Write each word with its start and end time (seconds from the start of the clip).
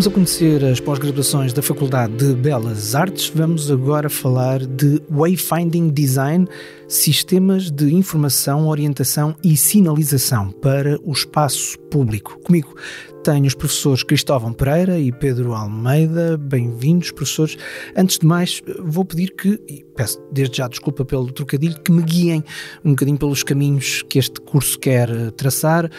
Ficamos 0.00 0.06
a 0.06 0.10
conhecer 0.14 0.64
as 0.64 0.80
pós-graduações 0.80 1.52
da 1.52 1.60
Faculdade 1.60 2.16
de 2.16 2.34
Belas 2.34 2.94
Artes. 2.94 3.30
Vamos 3.34 3.70
agora 3.70 4.08
falar 4.08 4.64
de 4.64 4.98
Wayfinding 5.10 5.90
Design, 5.90 6.48
sistemas 6.88 7.70
de 7.70 7.92
informação, 7.94 8.66
orientação 8.66 9.36
e 9.44 9.58
sinalização 9.58 10.52
para 10.52 10.98
o 11.04 11.12
espaço 11.12 11.78
público. 11.90 12.40
Comigo 12.42 12.74
tenho 13.22 13.44
os 13.44 13.52
professores 13.52 14.02
Cristóvão 14.02 14.54
Pereira 14.54 14.98
e 14.98 15.12
Pedro 15.12 15.52
Almeida. 15.52 16.38
Bem-vindos, 16.38 17.10
professores. 17.10 17.58
Antes 17.94 18.16
de 18.16 18.24
mais, 18.24 18.62
vou 18.82 19.04
pedir 19.04 19.34
que, 19.34 19.84
peço 19.94 20.18
desde 20.32 20.56
já 20.56 20.68
desculpa 20.68 21.04
pelo 21.04 21.30
trocadilho, 21.30 21.78
que 21.78 21.92
me 21.92 22.02
guiem 22.02 22.42
um 22.82 22.92
bocadinho 22.92 23.18
pelos 23.18 23.42
caminhos 23.42 24.02
que 24.08 24.18
este 24.18 24.40
curso 24.40 24.78
quer 24.78 25.30
traçar. 25.32 25.90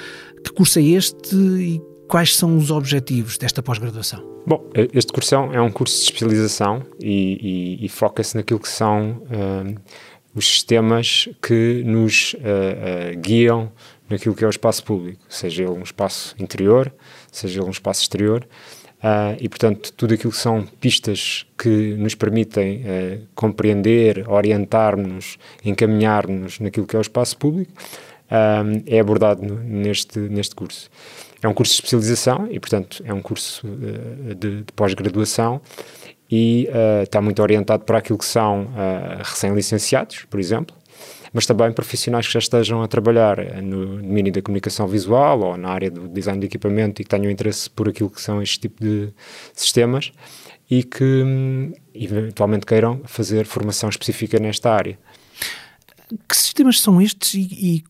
Que 0.43 0.51
curso 0.51 0.79
é 0.79 0.81
este 0.81 1.35
e 1.35 1.90
quais 2.11 2.35
são 2.35 2.57
os 2.57 2.69
objetivos 2.69 3.37
desta 3.37 3.63
pós-graduação? 3.63 4.21
Bom, 4.45 4.69
este 4.93 5.13
curso 5.13 5.33
é 5.33 5.61
um 5.61 5.71
curso 5.71 5.95
de 5.95 6.03
especialização 6.03 6.83
e, 6.99 7.77
e, 7.79 7.85
e 7.85 7.87
foca-se 7.89 8.35
naquilo 8.35 8.59
que 8.59 8.67
são 8.67 9.11
uh, 9.11 9.79
os 10.35 10.45
sistemas 10.45 11.29
que 11.41 11.81
nos 11.85 12.33
uh, 12.33 12.37
uh, 12.37 13.17
guiam 13.17 13.71
naquilo 14.09 14.35
que 14.35 14.43
é 14.43 14.47
o 14.47 14.49
espaço 14.49 14.83
público, 14.83 15.21
seja 15.29 15.63
ele 15.63 15.71
um 15.71 15.83
espaço 15.83 16.35
interior, 16.37 16.93
seja 17.31 17.61
ele 17.61 17.67
um 17.67 17.71
espaço 17.71 18.01
exterior. 18.01 18.45
Uh, 18.97 19.39
e, 19.39 19.47
portanto, 19.47 19.93
tudo 19.93 20.13
aquilo 20.13 20.33
que 20.33 20.37
são 20.37 20.67
pistas 20.81 21.47
que 21.57 21.95
nos 21.95 22.13
permitem 22.13 22.81
uh, 22.81 23.27
compreender, 23.33 24.29
orientar-nos, 24.29 25.37
encaminhar-nos 25.63 26.59
naquilo 26.59 26.85
que 26.85 26.95
é 26.97 26.99
o 26.99 27.01
espaço 27.01 27.37
público, 27.37 27.71
uh, 28.25 28.83
é 28.85 28.99
abordado 28.99 29.43
neste, 29.63 30.19
neste 30.19 30.53
curso. 30.53 30.89
É 31.43 31.47
um 31.47 31.53
curso 31.53 31.73
de 31.73 31.77
especialização 31.77 32.47
e, 32.51 32.59
portanto, 32.59 33.01
é 33.05 33.13
um 33.13 33.21
curso 33.21 33.67
de, 34.35 34.61
de 34.63 34.63
pós-graduação 34.75 35.59
e 36.29 36.67
está 37.03 37.19
muito 37.19 37.41
orientado 37.41 37.83
para 37.83 37.97
aquilo 37.97 38.17
que 38.17 38.25
são 38.25 38.69
recém-licenciados, 39.23 40.25
por 40.29 40.39
exemplo, 40.39 40.75
mas 41.33 41.45
também 41.45 41.71
profissionais 41.71 42.27
que 42.27 42.33
já 42.33 42.39
estejam 42.39 42.81
a 42.81 42.87
trabalhar 42.87 43.37
no 43.61 43.97
domínio 43.97 44.31
da 44.31 44.41
comunicação 44.41 44.87
visual 44.87 45.39
ou 45.41 45.57
na 45.57 45.69
área 45.69 45.89
do 45.89 46.07
design 46.07 46.39
de 46.39 46.45
equipamento 46.45 47.01
e 47.01 47.05
que 47.05 47.09
tenham 47.09 47.31
interesse 47.31 47.69
por 47.69 47.87
aquilo 47.87 48.09
que 48.09 48.21
são 48.21 48.41
este 48.41 48.59
tipo 48.59 48.83
de 48.83 49.13
sistemas 49.53 50.11
e 50.69 50.83
que 50.83 51.03
hum, 51.03 51.73
eventualmente 51.93 52.65
queiram 52.65 53.01
fazer 53.05 53.45
formação 53.45 53.89
específica 53.89 54.39
nesta 54.39 54.71
área. 54.71 54.97
Que 56.27 56.35
sistemas 56.35 56.79
são 56.81 57.01
estes 57.01 57.33
e, 57.33 57.39
e, 57.39 57.83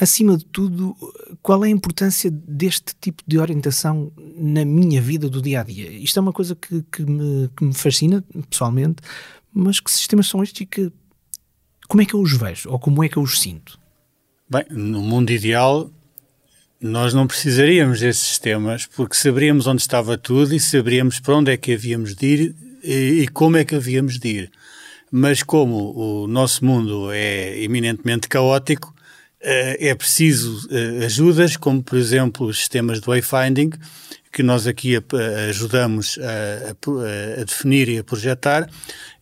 acima 0.00 0.36
de 0.36 0.44
tudo, 0.46 0.96
qual 1.42 1.64
é 1.64 1.68
a 1.68 1.70
importância 1.70 2.30
deste 2.30 2.94
tipo 3.00 3.22
de 3.26 3.38
orientação 3.38 4.10
na 4.36 4.64
minha 4.64 5.00
vida 5.00 5.28
do 5.28 5.42
dia 5.42 5.60
a 5.60 5.62
dia? 5.62 5.90
Isto 5.90 6.18
é 6.18 6.22
uma 6.22 6.32
coisa 6.32 6.54
que, 6.56 6.82
que, 6.90 7.02
me, 7.04 7.48
que 7.56 7.64
me 7.64 7.74
fascina 7.74 8.24
pessoalmente, 8.48 9.02
mas 9.52 9.78
que 9.78 9.90
sistemas 9.90 10.26
são 10.26 10.42
estes 10.42 10.62
e 10.62 10.66
que 10.66 10.92
como 11.88 12.02
é 12.02 12.06
que 12.06 12.14
eu 12.14 12.20
os 12.20 12.32
vejo 12.36 12.70
ou 12.70 12.78
como 12.78 13.02
é 13.04 13.08
que 13.08 13.16
eu 13.16 13.22
os 13.22 13.40
sinto? 13.40 13.78
Bem, 14.48 14.64
no 14.70 15.02
mundo 15.02 15.30
ideal, 15.30 15.90
nós 16.80 17.12
não 17.12 17.26
precisaríamos 17.26 18.00
desses 18.00 18.22
sistemas 18.22 18.86
porque 18.86 19.16
saberíamos 19.16 19.66
onde 19.66 19.82
estava 19.82 20.16
tudo 20.16 20.54
e 20.54 20.60
saberíamos 20.60 21.20
para 21.20 21.36
onde 21.36 21.52
é 21.52 21.56
que 21.56 21.74
havíamos 21.74 22.14
de 22.14 22.26
ir 22.26 22.56
e, 22.82 23.22
e 23.22 23.28
como 23.28 23.56
é 23.56 23.64
que 23.64 23.74
havíamos 23.74 24.18
de 24.18 24.28
ir. 24.28 24.52
Mas 25.12 25.42
como 25.42 25.92
o 25.96 26.26
nosso 26.26 26.64
mundo 26.64 27.10
é 27.12 27.60
eminentemente 27.62 28.28
caótico, 28.28 28.94
é 29.42 29.94
preciso 29.94 30.68
eh, 30.70 31.06
ajudas, 31.06 31.56
como 31.56 31.82
por 31.82 31.96
exemplo 31.96 32.46
os 32.46 32.58
sistemas 32.58 33.00
de 33.00 33.08
wayfinding, 33.08 33.70
que 34.32 34.42
nós 34.42 34.66
aqui 34.66 34.96
ajudamos 35.48 36.18
a, 36.18 36.70
a, 36.70 37.40
a 37.40 37.44
definir 37.44 37.88
e 37.88 37.98
a 37.98 38.04
projetar, 38.04 38.68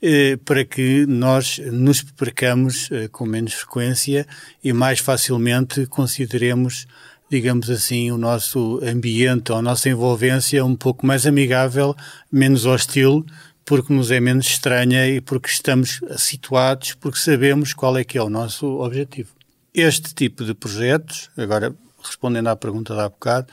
eh, 0.03 0.37
para 0.45 0.65
que 0.65 1.07
nós 1.07 1.59
nos 1.73 2.03
percamos 2.03 2.91
eh, 2.91 3.09
com 3.09 3.25
menos 3.25 3.55
frequência 3.55 4.27
e 4.63 4.73
mais 4.73 4.99
facilmente 4.99 5.87
consideremos, 5.87 6.87
digamos 7.31 7.71
assim, 7.71 8.11
o 8.11 8.19
nosso 8.19 8.81
ambiente 8.85 9.51
ou 9.51 9.59
a 9.59 9.63
nossa 9.63 9.89
envolvência 9.89 10.65
um 10.65 10.77
pouco 10.77 11.07
mais 11.07 11.27
amigável, 11.27 11.97
menos 12.31 12.67
hostil, 12.67 13.25
porque 13.65 13.93
nos 13.93 14.11
é 14.11 14.21
menos 14.21 14.47
estranha 14.47 15.07
e 15.09 15.21
porque 15.21 15.49
estamos 15.49 16.01
situados, 16.17 16.95
porque 16.95 17.19
sabemos 17.19 17.73
qual 17.73 17.97
é 17.97 18.05
que 18.05 18.19
é 18.19 18.23
o 18.23 18.31
nosso 18.31 18.67
objetivo. 18.81 19.38
Este 19.81 20.13
tipo 20.13 20.45
de 20.45 20.55
projetos, 20.55 21.31
agora 21.37 21.73
respondendo 22.03 22.49
à 22.49 22.57
pergunta 22.57 22.97
da 22.97 23.05
há 23.05 23.09
bocado, 23.09 23.47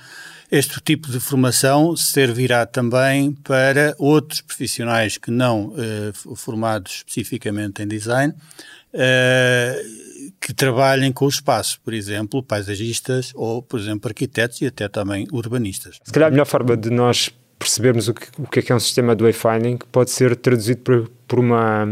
este 0.52 0.82
tipo 0.82 1.08
de 1.08 1.20
formação 1.20 1.96
servirá 1.96 2.66
também 2.66 3.32
para 3.32 3.94
outros 4.00 4.42
profissionais 4.42 5.20
que 5.20 5.30
não 5.30 5.68
uh, 5.68 6.36
formados 6.36 7.04
especificamente 7.08 7.84
em 7.84 7.88
design, 7.88 8.34
uh, 8.34 10.32
que 10.42 10.52
trabalhem 10.52 11.12
com 11.12 11.26
o 11.26 11.30
espaço, 11.30 11.80
por 11.82 11.94
exemplo, 11.94 12.42
paisagistas 12.42 13.32
ou, 13.36 13.62
por 13.62 13.80
exemplo, 13.80 14.08
arquitetos 14.10 14.62
e 14.62 14.66
até 14.66 14.88
também 14.88 15.28
urbanistas. 15.32 16.00
Se 16.04 16.12
calhar 16.12 16.30
a 16.30 16.32
melhor 16.32 16.48
forma 16.48 16.76
de 16.76 16.90
nós 16.90 17.32
percebermos 17.60 18.08
o 18.08 18.16
que, 18.16 18.28
o 18.40 18.48
que 18.48 18.60
é, 18.60 18.62
que 18.64 18.72
é 18.72 18.76
um 18.76 18.80
sistema 18.80 19.16
de 19.16 19.24
wayfinding 19.24 19.78
pode 19.92 20.10
ser 20.10 20.36
traduzido 20.36 20.82
por, 20.82 21.08
por 21.28 21.40
uma 21.40 21.88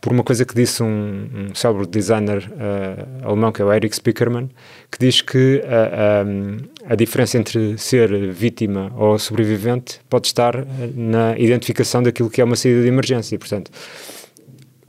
por 0.00 0.12
uma 0.12 0.24
coisa 0.24 0.44
que 0.44 0.54
disse 0.54 0.82
um, 0.82 1.28
um 1.34 1.54
célebre 1.54 1.86
designer 1.86 2.50
uh, 2.50 3.26
alemão, 3.28 3.52
que 3.52 3.60
é 3.60 3.64
o 3.64 3.72
Eric 3.72 3.94
Spickermann, 3.94 4.48
que 4.90 4.98
diz 4.98 5.20
que 5.20 5.62
uh, 5.62 6.26
um, 6.26 6.56
a 6.86 6.94
diferença 6.94 7.36
entre 7.36 7.76
ser 7.76 8.32
vítima 8.32 8.90
ou 8.96 9.18
sobrevivente 9.18 10.00
pode 10.08 10.28
estar 10.28 10.64
na 10.94 11.38
identificação 11.38 12.02
daquilo 12.02 12.30
que 12.30 12.40
é 12.40 12.44
uma 12.44 12.56
saída 12.56 12.80
de 12.82 12.88
emergência. 12.88 13.38
Portanto, 13.38 13.70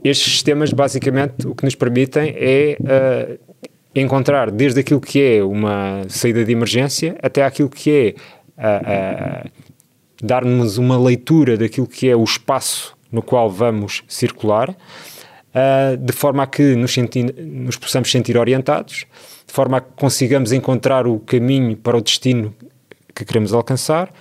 estes 0.03 0.31
sistemas, 0.31 0.71
basicamente, 0.71 1.45
o 1.45 1.53
que 1.53 1.65
nos 1.65 1.75
permitem 1.75 2.33
é 2.37 2.77
uh, 2.79 3.39
encontrar 3.93 4.49
desde 4.49 4.79
aquilo 4.79 5.01
que 5.01 5.21
é 5.21 5.43
uma 5.43 6.03
saída 6.07 6.45
de 6.45 6.51
emergência 6.51 7.17
até 7.21 7.43
aquilo 7.43 7.69
que 7.69 8.15
é 8.57 9.51
dar-nos 10.23 10.77
uma 10.77 10.97
leitura 10.97 11.57
daquilo 11.57 11.87
que 11.87 12.07
é 12.07 12.15
o 12.15 12.23
espaço 12.23 12.95
no 13.11 13.21
qual 13.21 13.49
vamos 13.49 14.03
circular, 14.07 14.69
uh, 14.69 15.97
de 15.97 16.13
forma 16.13 16.43
a 16.43 16.47
que 16.47 16.75
nos, 16.75 16.93
senti 16.93 17.23
nos 17.23 17.77
possamos 17.77 18.09
sentir 18.09 18.37
orientados, 18.37 19.05
de 19.45 19.53
forma 19.53 19.77
a 19.77 19.81
que 19.81 19.91
consigamos 19.95 20.51
encontrar 20.51 21.05
o 21.05 21.19
caminho 21.19 21.75
para 21.75 21.97
o 21.97 22.01
destino 22.01 22.55
que 23.13 23.25
queremos 23.25 23.53
alcançar, 23.53 24.11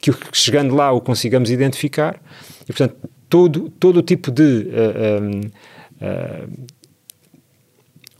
que 0.00 0.12
chegando 0.32 0.74
lá 0.74 0.92
o 0.92 1.00
consigamos 1.00 1.50
identificar, 1.50 2.20
e 2.62 2.66
portanto 2.66 2.96
todo, 3.28 3.70
todo 3.70 3.98
o 3.98 4.02
tipo 4.02 4.30
de 4.30 4.68
uh, 4.68 5.46
uh, 6.04 6.66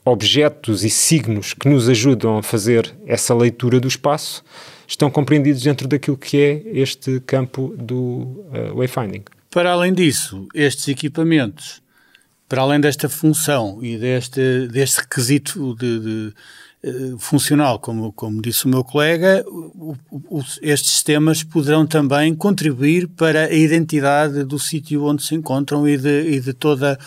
objetos 0.05 0.85
e 0.85 0.91
signos 0.91 1.53
que 1.53 1.69
nos 1.69 1.89
ajudam 1.89 2.39
a 2.39 2.43
fazer 2.43 2.95
essa 3.07 3.35
leitura 3.35 3.79
do 3.79 3.87
espaço 3.87 4.43
estão 4.87 5.11
compreendidos 5.11 5.63
dentro 5.63 5.87
daquilo 5.87 6.17
que 6.17 6.41
é 6.41 6.63
este 6.81 7.21
campo 7.21 7.75
do 7.77 8.43
wayfinding. 8.75 9.23
Para 9.51 9.73
além 9.73 9.95
disso, 9.95 10.47
estes 10.55 10.89
equipamentos, 10.89 11.83
para 12.49 12.63
além 12.63 12.81
desta 12.81 13.09
função 13.09 13.83
e 13.83 13.97
deste, 13.97 14.69
deste 14.69 15.01
requisito 15.01 15.75
de, 15.75 16.01
de 16.01 16.35
funcional, 17.19 17.79
como, 17.79 18.13
como 18.13 18.41
disse 18.41 18.67
o 18.67 18.69
meu 18.69 18.85
colega, 18.85 19.45
o, 19.49 19.97
o, 20.11 20.43
estes 20.63 20.91
sistemas 20.91 21.43
poderão 21.43 21.85
também 21.85 22.35
contribuir 22.35 23.09
para 23.09 23.47
a 23.47 23.53
identidade 23.53 24.45
do 24.45 24.59
sítio 24.59 25.05
onde 25.05 25.25
se 25.25 25.35
encontram 25.35 25.89
e 25.89 25.97
de, 25.97 26.31
e 26.31 26.41
de 26.41 26.53
toda 26.53 26.99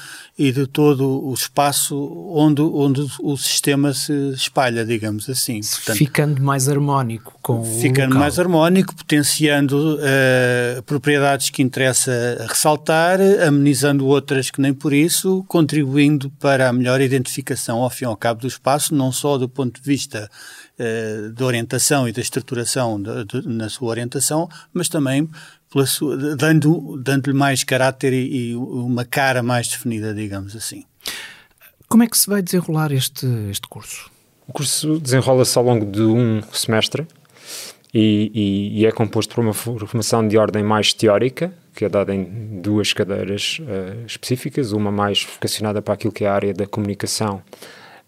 e 0.41 0.51
de 0.51 0.65
todo 0.65 1.23
o 1.23 1.31
espaço 1.35 1.95
onde, 2.33 2.63
onde 2.63 3.05
o 3.21 3.37
sistema 3.37 3.93
se 3.93 4.11
espalha, 4.33 4.83
digamos 4.83 5.29
assim. 5.29 5.59
Portanto, 5.59 5.97
ficando 5.97 6.41
mais 6.41 6.67
harmónico 6.67 7.37
com 7.43 7.63
Ficando 7.63 8.15
mais 8.15 8.39
harmónico, 8.39 8.95
potenciando 8.95 9.97
uh, 9.97 10.81
propriedades 10.83 11.51
que 11.51 11.61
interessa 11.61 12.11
ressaltar, 12.49 13.19
amenizando 13.47 14.07
outras 14.07 14.49
que 14.49 14.59
nem 14.59 14.73
por 14.73 14.93
isso, 14.93 15.45
contribuindo 15.47 16.31
para 16.39 16.69
a 16.69 16.73
melhor 16.73 17.01
identificação 17.01 17.83
ao 17.83 17.89
fim 17.91 18.05
e 18.05 18.07
ao 18.07 18.17
cabo 18.17 18.41
do 18.41 18.47
espaço, 18.47 18.95
não 18.95 19.11
só 19.11 19.37
do 19.37 19.47
ponto 19.47 19.60
de 19.69 19.81
vista 19.81 20.29
uh, 20.79 21.31
da 21.33 21.45
orientação 21.45 22.07
e 22.07 22.11
da 22.11 22.21
estruturação 22.21 23.01
de, 23.01 23.25
de, 23.25 23.47
na 23.47 23.69
sua 23.69 23.89
orientação, 23.89 24.49
mas 24.73 24.89
também 24.89 25.29
sua, 25.85 26.17
dando, 26.35 26.97
dando-lhe 27.01 27.37
mais 27.37 27.63
caráter 27.63 28.13
e, 28.13 28.51
e, 28.51 28.55
uma 28.55 29.05
cara 29.05 29.41
mais 29.41 29.67
definida, 29.67 30.13
digamos 30.13 30.55
assim. 30.55 30.83
Como 31.87 32.03
é 32.03 32.07
que 32.07 32.17
se 32.17 32.29
vai 32.29 32.41
desenrolar 32.41 32.91
este, 32.91 33.25
este 33.49 33.67
curso? 33.67 34.09
O 34.47 34.53
curso 34.53 34.99
desenrola-se 34.99 35.57
ao 35.57 35.63
longo 35.63 35.85
de 35.85 36.01
um 36.01 36.41
semestre 36.51 37.07
e, 37.93 38.31
e, 38.33 38.81
e, 38.81 38.85
é 38.85 38.91
composto 38.91 39.35
por 39.35 39.41
uma 39.41 39.53
formação 39.53 40.25
de 40.25 40.37
ordem 40.37 40.63
mais 40.63 40.93
teórica, 40.93 41.53
que 41.75 41.85
é 41.85 41.89
dada 41.89 42.13
em 42.13 42.61
duas 42.61 42.93
cadeiras 42.93 43.59
uh, 43.59 44.05
específicas, 44.05 44.71
uma 44.71 44.91
mais 44.91 45.23
vocacionada 45.23 45.81
para 45.81 45.93
aquilo 45.93 46.13
que 46.13 46.23
é 46.23 46.27
a 46.27 46.33
área 46.33 46.53
da 46.53 46.65
comunicação 46.65 47.41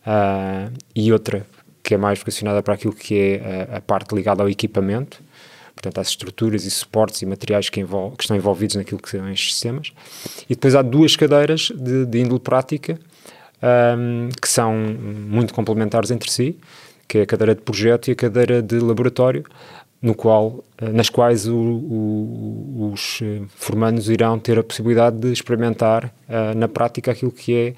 uh, 0.05 0.71
e 0.95 1.11
outra 1.11 1.45
que 1.81 1.93
é 1.93 1.97
mais 1.97 2.19
vocacionada 2.19 2.63
para 2.63 2.75
aquilo 2.75 2.93
que 2.93 3.19
é 3.19 3.67
a, 3.71 3.77
a 3.77 3.81
parte 3.81 4.15
ligada 4.15 4.41
ao 4.41 4.49
equipamento 4.49 5.21
portanto, 5.75 5.99
às 5.99 6.09
estruturas 6.09 6.65
e 6.65 6.71
suportes 6.71 7.21
e 7.21 7.25
materiais 7.25 7.69
que, 7.69 7.79
envol 7.79 8.11
que 8.11 8.23
estão 8.23 8.37
envolvidos 8.37 8.75
naquilo 8.75 9.01
que 9.01 9.09
são 9.09 9.29
estes 9.29 9.53
sistemas. 9.53 9.91
E 10.49 10.55
depois 10.55 10.75
há 10.75 10.81
duas 10.81 11.15
cadeiras 11.15 11.71
de, 11.75 12.05
de 12.05 12.19
índole 12.19 12.39
prática 12.39 12.97
um, 13.97 14.29
que 14.41 14.47
são 14.47 14.73
muito 14.75 15.53
complementares 15.53 16.11
entre 16.11 16.31
si, 16.31 16.57
que 17.07 17.19
é 17.19 17.21
a 17.23 17.25
cadeira 17.25 17.55
de 17.55 17.61
projeto 17.61 18.07
e 18.07 18.11
a 18.11 18.15
cadeira 18.15 18.61
de 18.61 18.79
laboratório, 18.79 19.43
no 20.01 20.13
qual, 20.13 20.63
nas 20.81 21.09
quais 21.09 21.47
o, 21.47 21.55
o, 21.55 22.91
os 22.93 23.21
formandos 23.55 24.09
irão 24.09 24.37
ter 24.37 24.59
a 24.59 24.63
possibilidade 24.63 25.17
de 25.17 25.31
experimentar 25.31 26.05
uh, 26.27 26.57
na 26.57 26.67
prática 26.67 27.11
aquilo 27.11 27.31
que 27.31 27.55
é 27.55 27.73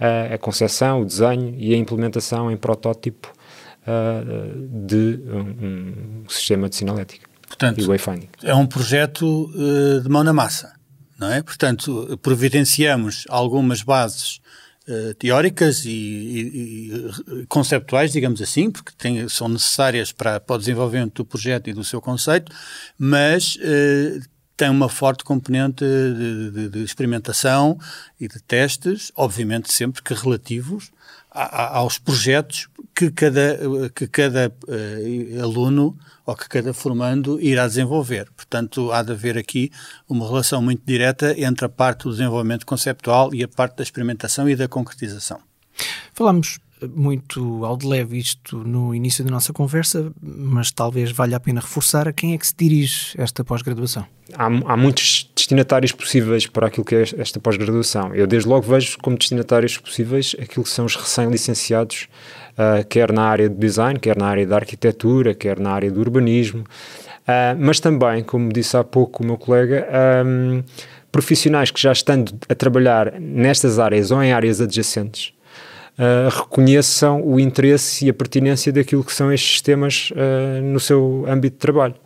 uh, 0.00 0.34
a 0.34 0.38
concepção, 0.38 1.02
o 1.02 1.04
desenho 1.04 1.54
e 1.58 1.74
a 1.74 1.76
implementação 1.76 2.50
em 2.50 2.56
protótipo 2.56 3.32
uh, 3.82 4.86
de 4.86 5.20
um, 5.26 6.22
um, 6.22 6.28
sistema 6.28 6.68
de 6.68 6.76
sinalética 6.76 7.28
Portanto, 7.46 7.80
e 7.80 7.86
wayfinding. 7.86 8.28
É 8.42 8.54
um 8.54 8.66
projeto 8.66 9.50
de 10.02 10.08
mão 10.08 10.22
na 10.22 10.32
massa, 10.32 10.74
não 11.18 11.32
é? 11.32 11.42
Portanto, 11.42 12.18
providenciamos 12.22 13.24
algumas 13.28 13.82
bases 13.82 14.40
eh, 14.90 15.12
teóricas 15.18 15.84
e, 15.84 15.90
e, 15.90 17.42
e, 17.42 17.46
conceptuais, 17.46 18.10
digamos 18.10 18.40
assim, 18.40 18.70
porque 18.70 18.90
tem, 18.96 19.28
são 19.28 19.46
necessárias 19.46 20.12
para, 20.12 20.40
para 20.40 20.56
o 20.56 20.58
desenvolvimento 20.58 21.16
do 21.16 21.26
projeto 21.26 21.68
e 21.68 21.74
do 21.74 21.84
seu 21.84 22.00
conceito, 22.00 22.50
mas 22.96 23.56
uh, 23.56 24.18
tem 24.58 24.68
uma 24.68 24.88
forte 24.88 25.22
componente 25.22 25.84
de, 25.84 26.50
de, 26.50 26.68
de, 26.68 26.82
experimentação 26.82 27.78
e 28.20 28.26
de 28.26 28.42
testes, 28.42 29.12
obviamente 29.14 29.72
sempre 29.72 30.02
que 30.02 30.12
relativos 30.12 30.90
a, 31.30 31.42
a, 31.44 31.76
aos 31.78 31.96
projetos 31.96 32.68
que 32.92 33.08
cada, 33.12 33.56
que 33.94 34.08
cada 34.08 34.52
uh, 34.66 35.42
aluno 35.42 35.96
ou 36.26 36.34
que 36.34 36.48
cada 36.48 36.74
formando 36.74 37.40
irá 37.40 37.68
desenvolver. 37.68 38.28
Portanto, 38.36 38.90
há 38.90 39.04
de 39.04 39.12
haver 39.12 39.38
aqui 39.38 39.70
uma 40.08 40.26
relação 40.26 40.60
muito 40.60 40.82
direta 40.84 41.40
entre 41.40 41.64
a 41.64 41.68
parte 41.68 42.02
do 42.02 42.10
desenvolvimento 42.10 42.66
conceptual 42.66 43.32
e 43.32 43.44
a 43.44 43.48
parte 43.48 43.76
da 43.76 43.84
experimentação 43.84 44.48
e 44.48 44.56
da 44.56 44.66
concretização. 44.66 45.38
Falamos 46.12 46.58
muito 46.94 47.64
ao 47.64 47.76
de 47.76 47.86
leve 47.86 48.18
isto 48.18 48.58
no 48.58 48.94
início 48.94 49.24
da 49.24 49.30
nossa 49.30 49.52
conversa, 49.52 50.12
mas 50.20 50.70
talvez 50.70 51.10
valha 51.10 51.36
a 51.36 51.40
pena 51.40 51.60
reforçar 51.60 52.08
a 52.08 52.12
quem 52.12 52.34
é 52.34 52.38
que 52.38 52.46
se 52.46 52.54
dirige 52.56 53.14
esta 53.16 53.44
pós-graduação. 53.44 54.04
Há, 54.34 54.46
há, 54.46 54.76
muitos 54.76 55.30
destinatários 55.34 55.92
possíveis 55.92 56.46
para 56.46 56.66
aquilo 56.66 56.84
que 56.84 56.94
é 56.94 57.02
esta 57.16 57.40
pós-graduação. 57.40 58.14
Eu, 58.14 58.26
desde 58.26 58.48
logo, 58.48 58.66
vejo 58.66 58.98
como 58.98 59.16
destinatários 59.16 59.78
possíveis 59.78 60.36
aquilo 60.38 60.64
que 60.64 60.70
são 60.70 60.84
os 60.84 60.94
recém-licenciados 60.94 62.08
uh, 62.58 62.86
quer 62.88 63.12
na 63.12 63.22
área 63.22 63.48
de 63.48 63.54
design, 63.54 63.98
quer 63.98 64.16
na 64.16 64.26
área 64.26 64.46
da 64.46 64.56
arquitetura, 64.56 65.34
quer 65.34 65.58
na 65.58 65.70
área 65.70 65.90
do 65.90 66.00
urbanismo, 66.00 66.60
uh, 66.60 67.56
mas 67.58 67.80
também, 67.80 68.22
como 68.22 68.52
disse 68.52 68.76
há 68.76 68.84
pouco 68.84 69.22
o 69.22 69.26
meu 69.26 69.38
colega, 69.38 69.86
um, 70.26 70.62
profissionais 71.10 71.70
que 71.70 71.80
já 71.80 71.92
estando 71.92 72.32
a 72.48 72.54
trabalhar 72.54 73.18
nestas 73.18 73.78
áreas 73.78 74.10
ou 74.10 74.22
em 74.22 74.32
áreas 74.32 74.60
adjacentes, 74.60 75.32
Uh, 75.98 76.28
reconheçam 76.30 77.26
o 77.26 77.40
interesse 77.40 78.06
e 78.06 78.10
a 78.10 78.14
pertinência 78.14 78.72
daquilo 78.72 79.02
que 79.02 79.12
são 79.12 79.32
estes 79.32 79.50
sistemas 79.50 80.12
uh, 80.12 80.62
no 80.62 80.78
seu 80.78 81.24
âmbito 81.26 81.56
de 81.56 81.60
trabalho. 81.60 81.96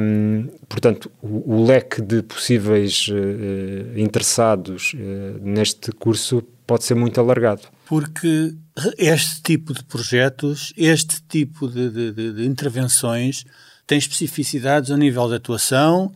Um, 0.00 0.48
portanto, 0.68 1.08
o, 1.22 1.58
o, 1.58 1.64
leque 1.64 2.02
de 2.02 2.22
possíveis 2.22 3.06
uh, 3.06 3.96
interessados 3.96 4.96
neste 5.40 5.92
curso 5.92 6.42
pode 6.66 6.82
ser 6.82 6.94
muito 6.94 7.20
alargado. 7.20 7.68
Porque 7.86 8.56
este 8.96 9.42
tipo 9.42 9.72
de 9.72 9.84
projetos, 9.84 10.72
este 10.76 11.22
tipo 11.22 11.68
de, 11.68 12.12
de, 12.12 12.32
de 12.32 12.46
intervenções 12.46 13.44
tem 13.86 13.96
especificidades 13.96 14.90
ao 14.90 14.96
nível 14.96 15.28
de 15.28 15.36
atuação, 15.36 16.12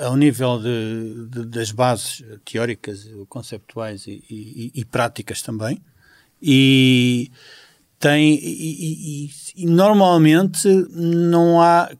ao 0.00 0.16
nível 0.16 0.58
de, 0.58 1.26
de, 1.28 1.44
das 1.46 1.70
bases 1.70 2.24
teóricas, 2.44 3.06
conceptuais 3.28 4.06
e, 4.06 4.24
e, 4.30 4.72
e 4.74 4.84
práticas 4.86 5.42
também, 5.42 5.82
e 6.46 7.30
tem 7.98 8.34
e, 8.34 9.30
e, 9.56 9.66
normalmente 9.66 10.68
não 10.90 11.62
há 11.62 11.90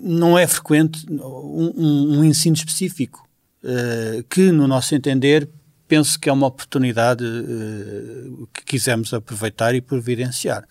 não 0.00 0.36
é 0.36 0.46
frequente 0.48 1.06
um, 1.08 1.72
um, 1.76 2.18
um 2.18 2.24
ensino 2.24 2.56
específico 2.56 3.28
uh, 3.62 4.22
que 4.28 4.50
no 4.50 4.66
nosso 4.66 4.96
entender 4.96 5.48
penso 5.86 6.18
que 6.18 6.28
é 6.28 6.32
uma 6.32 6.48
oportunidade 6.48 7.24
uh, 7.24 8.48
que 8.52 8.64
quisemos 8.64 9.14
aproveitar 9.14 9.74
e 9.74 9.80
providenciar. 9.80 10.66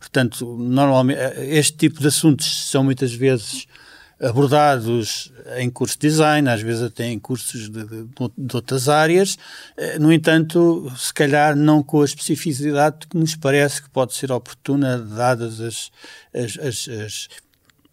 Portanto, 0.00 0.56
normalmente, 0.58 1.18
eh, 1.18 1.56
este 1.58 1.76
tipo 1.76 2.00
de 2.00 2.08
assuntos 2.08 2.68
são 2.68 2.84
muitas 2.84 3.12
vezes 3.12 3.66
abordados 4.20 5.30
em 5.58 5.68
cursos 5.68 5.96
de 5.96 6.08
design, 6.08 6.48
às 6.48 6.62
vezes 6.62 6.82
até 6.82 7.06
em 7.06 7.18
cursos 7.18 7.68
de, 7.70 7.84
de, 7.84 8.04
de, 8.38 8.56
outras 8.56 8.88
áreas. 8.88 9.36
Eh, 9.76 9.98
no 9.98 10.12
entanto, 10.12 10.90
se 10.96 11.12
calhar 11.12 11.54
não 11.54 11.82
com 11.82 12.00
a 12.00 12.04
especificidade 12.04 13.06
que 13.06 13.16
nos 13.16 13.36
parece 13.36 13.82
que 13.82 13.90
pode 13.90 14.14
ser 14.14 14.32
oportuna, 14.32 14.98
dadas 14.98 15.60
as, 15.60 15.90
as, 16.32 16.58
as, 16.58 16.88
as 16.88 17.28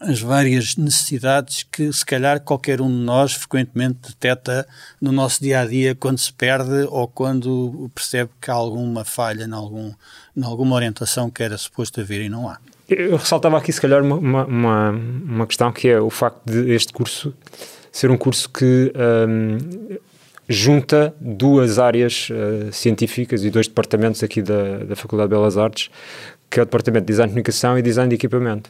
as 0.06 0.20
várias 0.20 0.76
necessidades 0.76 1.64
que, 1.64 1.92
se 1.92 2.06
calhar, 2.06 2.42
qualquer 2.42 2.82
um 2.82 2.90
de 2.90 3.04
nós 3.04 3.34
frequentemente 3.34 4.10
detecta 4.10 4.68
no 5.00 5.12
nosso 5.12 5.42
dia 5.42 5.62
a 5.62 5.66
dia 5.66 5.96
quando 5.96 6.18
se 6.18 6.32
perde 6.34 6.86
ou 6.90 7.08
quando 7.08 7.90
percebe 7.96 8.30
que 8.42 8.52
há 8.52 8.54
alguma 8.54 9.06
falha 9.06 9.46
em, 9.46 9.54
algum, 9.54 9.94
em 10.36 10.44
alguma 10.44 10.76
orientação 10.76 11.30
que 11.30 11.42
era 11.42 11.58
suposto 11.58 12.02
haver 12.02 12.22
e 12.22 12.30
não 12.30 12.50
há. 12.50 12.60
Eu 12.90 13.18
ressaltava 13.18 13.58
aqui, 13.58 13.72
se 13.72 13.80
calhar, 13.80 14.04
uma, 14.04 14.46
uma, 14.46 14.90
uma 14.92 15.48
questão 15.48 15.72
que 15.72 15.88
é 15.88 16.00
o 16.00 16.10
facto 16.10 16.42
de 16.46 16.74
este 16.74 16.92
curso 16.92 17.34
ser 17.94 18.10
um 18.10 18.18
curso 18.18 18.50
que 18.50 18.92
um, 19.30 19.98
junta 20.50 21.16
duas 21.22 21.78
áreas 21.78 22.30
uh, 22.32 22.74
científicas 22.74 23.46
e 23.46 23.52
dois 23.52 23.68
departamentos 23.68 24.24
aqui 24.24 24.42
da, 24.42 24.80
da 24.80 24.96
Faculdade 24.96 25.30
de 25.30 25.36
Belas 25.36 25.58
Artes, 25.58 25.90
que 26.54 26.60
é 26.60 26.62
o 26.62 26.66
Departamento 26.66 27.06
de 27.06 27.14
Design 27.14 27.30
de 27.30 27.34
Comunicação 27.34 27.80
e 27.80 27.82
Design 27.82 28.08
de 28.08 28.16
Equipamento. 28.16 28.70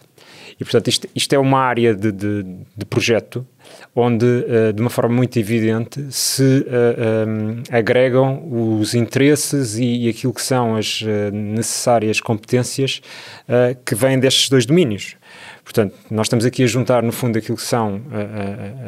E, 0.58 0.64
portanto, 0.64 0.88
isto, 0.88 1.08
isto 1.14 1.34
é 1.34 1.38
uma 1.38 1.60
área 1.60 1.94
de, 1.94 2.14
de, 2.14 2.44
de 2.78 2.86
projeto 2.86 3.46
onde, 3.94 4.26
uh, 4.26 4.72
de 4.74 4.82
uma 4.82 4.90
forma 4.90 5.14
muito 5.14 5.38
evidente, 5.38 6.06
se 6.10 6.42
uh, 6.42 6.66
eh, 6.68 7.26
um, 7.28 7.64
eh, 7.70 7.78
agregam 7.78 8.44
os 8.50 8.94
interesses 8.94 9.78
e, 9.78 10.06
e, 10.06 10.10
aquilo 10.10 10.34
que 10.34 10.42
são 10.42 10.76
as 10.76 11.02
uh, 11.02 11.06
necessárias 11.32 12.20
competências 12.20 13.02
que 13.86 13.96
vêm 13.96 14.20
destes 14.20 14.50
dois 14.50 14.66
domínios. 14.66 15.16
Portanto, 15.64 15.96
nós 16.10 16.28
estamos 16.28 16.46
aqui 16.46 16.64
a 16.64 16.68
juntar, 16.68 17.04
no 17.04 17.12
fundo, 17.12 17.38
aquilo 17.38 17.58
que 17.58 17.64
são 17.64 18.02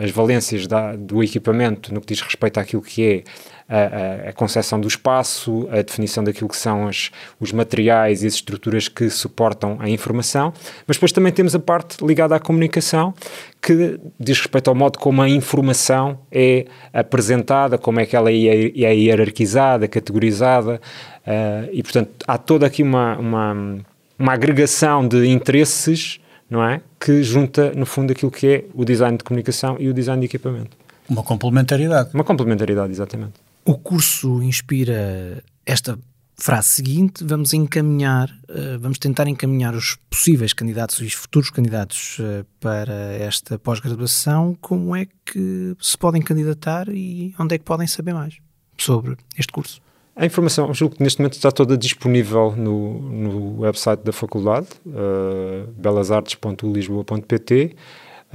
as 0.04 0.12
valências 0.12 0.68
da, 0.68 0.96
do 0.96 1.24
equipamento 1.24 1.94
no 1.94 2.02
que 2.02 2.08
diz 2.08 2.22
respeito 2.22 2.60
àquilo 2.60 2.82
que 2.82 3.06
é 3.06 3.24
a, 3.68 4.30
a, 4.30 4.34
concepção 4.34 4.80
do 4.80 4.88
espaço, 4.88 5.68
a 5.72 5.82
definição 5.82 6.24
daquilo 6.24 6.48
que 6.48 6.58
são 6.58 6.88
as, 6.88 7.12
os 7.40 7.52
materiais 7.52 8.24
e 8.24 8.28
as 8.28 8.36
estruturas 8.36 8.88
que 8.88 9.10
suportam 9.10 9.78
a 9.80 9.90
informação, 9.90 10.54
mas 10.88 10.98
depois 10.98 11.12
também 11.12 11.32
temos 11.32 11.56
a 11.56 11.60
parte 11.60 12.06
ligada 12.06 12.36
à 12.36 12.40
comunicação, 12.40 13.14
que 13.62 14.00
diz 14.20 14.38
respeito 14.38 14.70
ao 14.70 14.76
modo 14.76 15.00
como 15.00 15.22
a 15.22 15.30
informação 15.30 16.20
é 16.32 16.66
apresentada, 16.94 17.78
como 17.78 18.00
é 18.00 18.06
que 18.06 18.16
ela 18.16 18.32
é, 18.32 18.36
é 18.36 18.96
hierarquizada, 18.96 19.88
categorizada, 19.88 20.80
uh, 21.26 21.70
e 21.72 21.82
portanto 21.82 22.12
há 22.28 22.38
toda 22.38 22.68
aqui 22.68 22.84
uma, 22.84 23.18
uma, 23.18 23.78
uma 24.20 24.34
agregação 24.34 25.08
de 25.08 25.28
interesses 25.28 26.20
não 26.48 26.64
é? 26.64 26.80
Que 27.00 27.24
junta, 27.24 27.72
no 27.76 27.88
fundo, 27.88 28.12
aquilo 28.12 28.30
que 28.30 28.48
é 28.48 28.66
o 28.76 28.86
design 28.86 29.18
de 29.18 29.24
comunicação 29.24 29.78
e 29.80 29.90
o 29.90 29.94
design 29.94 30.20
de 30.20 30.28
equipamento. 30.28 30.78
Uma 31.10 31.24
complementaridade. 31.24 32.12
Uma 32.14 32.24
complementaridade, 32.24 32.92
exatamente. 32.92 33.45
O 33.68 33.80
curso 33.80 34.44
inspira 34.44 35.44
esta 35.66 35.98
frase 36.38 36.68
seguinte: 36.68 37.24
vamos 37.24 37.52
encaminhar, 37.52 38.30
uh, 38.48 38.78
vamos 38.80 39.00
tentar 39.00 39.28
encaminhar 39.28 39.74
os 39.74 39.98
possíveis 40.08 40.54
candidatos 40.54 41.02
e 41.02 41.06
os 41.06 41.14
futuros 41.14 41.50
candidatos 41.50 42.20
uh, 42.20 42.46
para 42.60 42.94
esta 43.14 43.58
pós-graduação. 43.58 44.56
Como 44.62 44.96
é 44.96 45.08
que 45.26 45.76
se 45.82 45.98
podem 45.98 46.22
candidatar 46.22 46.88
e 46.90 47.34
onde 47.40 47.56
é 47.56 47.58
que 47.58 47.64
podem 47.64 47.88
saber 47.88 48.14
mais 48.14 48.38
sobre 48.78 49.18
este 49.36 49.52
curso? 49.52 49.82
A 50.16 50.28
informação, 50.28 50.72
julgo 50.74 50.96
que 50.96 51.04
neste 51.04 51.20
momento 51.20 51.34
está 51.34 51.52
toda 51.52 51.76
disponível 51.76 52.56
no, 52.56 53.02
no 53.02 53.62
website 53.62 54.04
da 54.04 54.14
faculdade, 54.14 54.68
uh, 54.86 55.72
belasartes.lisboa.pt. 55.76 57.76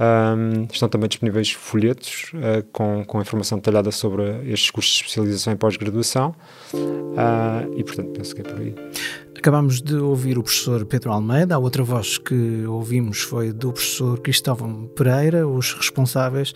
Um, 0.01 0.67
estão 0.71 0.89
também 0.89 1.07
disponíveis 1.07 1.51
folhetos 1.51 2.31
uh, 2.33 2.65
com, 2.71 3.05
com 3.05 3.21
informação 3.21 3.59
detalhada 3.59 3.91
sobre 3.91 4.23
estes 4.51 4.71
cursos 4.71 4.93
de 4.93 4.99
especialização 5.01 5.53
em 5.53 5.55
pós-graduação 5.55 6.33
uh, 6.73 7.71
e, 7.77 7.83
portanto, 7.83 8.09
penso 8.09 8.33
que 8.33 8.41
é 8.41 8.43
por 8.43 8.59
aí. 8.59 8.73
Acabamos 9.37 9.79
de 9.79 9.95
ouvir 9.95 10.39
o 10.39 10.43
professor 10.43 10.85
Pedro 10.85 11.11
Almeida, 11.11 11.53
a 11.53 11.59
outra 11.59 11.83
voz 11.83 12.17
que 12.17 12.65
ouvimos 12.65 13.21
foi 13.21 13.53
do 13.53 13.71
professor 13.73 14.19
Cristóvão 14.19 14.89
Pereira, 14.95 15.47
os 15.47 15.73
responsáveis 15.73 16.51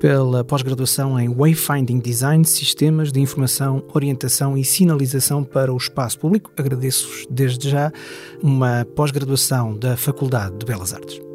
pela 0.00 0.42
pós-graduação 0.42 1.20
em 1.20 1.28
Wayfinding 1.28 1.98
Design, 1.98 2.42
Sistemas 2.44 3.12
de 3.12 3.20
Informação, 3.20 3.84
Orientação 3.92 4.56
e 4.56 4.64
Sinalização 4.64 5.44
para 5.44 5.72
o 5.72 5.76
Espaço 5.76 6.18
Público. 6.18 6.50
Agradeço-vos 6.56 7.26
desde 7.28 7.68
já 7.68 7.92
uma 8.42 8.86
pós-graduação 8.94 9.76
da 9.76 9.94
Faculdade 9.96 10.56
de 10.56 10.64
Belas 10.64 10.94
Artes. 10.94 11.27